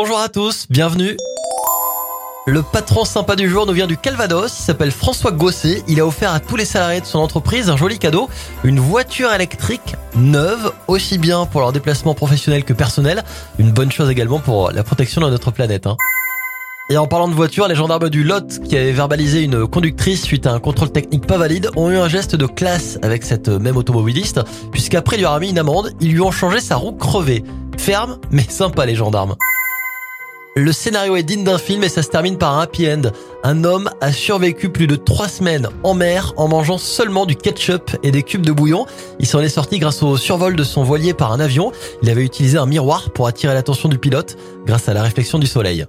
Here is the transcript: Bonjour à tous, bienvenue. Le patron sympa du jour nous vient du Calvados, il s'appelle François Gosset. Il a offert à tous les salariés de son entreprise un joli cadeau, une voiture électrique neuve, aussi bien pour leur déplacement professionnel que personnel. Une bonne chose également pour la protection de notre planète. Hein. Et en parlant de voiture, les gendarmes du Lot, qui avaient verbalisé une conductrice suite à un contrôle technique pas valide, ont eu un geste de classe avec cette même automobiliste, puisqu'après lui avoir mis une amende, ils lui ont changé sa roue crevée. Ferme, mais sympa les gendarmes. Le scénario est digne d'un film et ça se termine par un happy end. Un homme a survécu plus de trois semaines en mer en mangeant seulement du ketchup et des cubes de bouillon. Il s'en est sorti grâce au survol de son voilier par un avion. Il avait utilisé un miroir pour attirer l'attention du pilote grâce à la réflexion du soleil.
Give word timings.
Bonjour 0.00 0.20
à 0.20 0.28
tous, 0.28 0.66
bienvenue. 0.70 1.16
Le 2.46 2.62
patron 2.62 3.04
sympa 3.04 3.34
du 3.34 3.48
jour 3.48 3.66
nous 3.66 3.72
vient 3.72 3.88
du 3.88 3.96
Calvados, 3.96 4.56
il 4.56 4.62
s'appelle 4.62 4.92
François 4.92 5.32
Gosset. 5.32 5.82
Il 5.88 5.98
a 5.98 6.06
offert 6.06 6.32
à 6.32 6.38
tous 6.38 6.54
les 6.54 6.64
salariés 6.64 7.00
de 7.00 7.04
son 7.04 7.18
entreprise 7.18 7.68
un 7.68 7.76
joli 7.76 7.98
cadeau, 7.98 8.28
une 8.62 8.78
voiture 8.78 9.32
électrique 9.32 9.96
neuve, 10.14 10.72
aussi 10.86 11.18
bien 11.18 11.46
pour 11.46 11.62
leur 11.62 11.72
déplacement 11.72 12.14
professionnel 12.14 12.62
que 12.62 12.72
personnel. 12.72 13.24
Une 13.58 13.72
bonne 13.72 13.90
chose 13.90 14.08
également 14.08 14.38
pour 14.38 14.70
la 14.70 14.84
protection 14.84 15.20
de 15.20 15.30
notre 15.30 15.50
planète. 15.50 15.88
Hein. 15.88 15.96
Et 16.90 16.96
en 16.96 17.08
parlant 17.08 17.26
de 17.26 17.34
voiture, 17.34 17.66
les 17.66 17.74
gendarmes 17.74 18.08
du 18.08 18.22
Lot, 18.22 18.60
qui 18.60 18.76
avaient 18.76 18.92
verbalisé 18.92 19.42
une 19.42 19.66
conductrice 19.66 20.22
suite 20.22 20.46
à 20.46 20.52
un 20.52 20.60
contrôle 20.60 20.92
technique 20.92 21.26
pas 21.26 21.38
valide, 21.38 21.70
ont 21.74 21.90
eu 21.90 21.96
un 21.96 22.08
geste 22.08 22.36
de 22.36 22.46
classe 22.46 23.00
avec 23.02 23.24
cette 23.24 23.48
même 23.48 23.76
automobiliste, 23.76 24.42
puisqu'après 24.70 25.16
lui 25.16 25.24
avoir 25.24 25.40
mis 25.40 25.50
une 25.50 25.58
amende, 25.58 25.90
ils 26.00 26.12
lui 26.12 26.20
ont 26.20 26.30
changé 26.30 26.60
sa 26.60 26.76
roue 26.76 26.92
crevée. 26.92 27.42
Ferme, 27.76 28.18
mais 28.30 28.44
sympa 28.48 28.86
les 28.86 28.94
gendarmes. 28.94 29.34
Le 30.58 30.72
scénario 30.72 31.14
est 31.14 31.22
digne 31.22 31.44
d'un 31.44 31.56
film 31.56 31.84
et 31.84 31.88
ça 31.88 32.02
se 32.02 32.08
termine 32.08 32.36
par 32.36 32.58
un 32.58 32.62
happy 32.62 32.90
end. 32.90 33.02
Un 33.44 33.62
homme 33.62 33.88
a 34.00 34.10
survécu 34.10 34.70
plus 34.70 34.88
de 34.88 34.96
trois 34.96 35.28
semaines 35.28 35.68
en 35.84 35.94
mer 35.94 36.34
en 36.36 36.48
mangeant 36.48 36.78
seulement 36.78 37.26
du 37.26 37.36
ketchup 37.36 37.92
et 38.02 38.10
des 38.10 38.24
cubes 38.24 38.44
de 38.44 38.50
bouillon. 38.50 38.84
Il 39.20 39.26
s'en 39.26 39.38
est 39.38 39.48
sorti 39.48 39.78
grâce 39.78 40.02
au 40.02 40.16
survol 40.16 40.56
de 40.56 40.64
son 40.64 40.82
voilier 40.82 41.14
par 41.14 41.30
un 41.30 41.38
avion. 41.38 41.70
Il 42.02 42.10
avait 42.10 42.24
utilisé 42.24 42.58
un 42.58 42.66
miroir 42.66 43.10
pour 43.10 43.28
attirer 43.28 43.54
l'attention 43.54 43.88
du 43.88 43.98
pilote 43.98 44.36
grâce 44.66 44.88
à 44.88 44.94
la 44.94 45.04
réflexion 45.04 45.38
du 45.38 45.46
soleil. 45.46 45.86